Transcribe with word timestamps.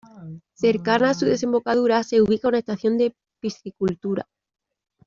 Cercana 0.55 1.11
a 1.11 1.13
su 1.13 1.27
desembocadura 1.27 2.01
se 2.01 2.23
ubica 2.23 2.47
una 2.47 2.57
estación 2.57 2.97
de 2.97 3.15
piscicultura.. 3.39 4.27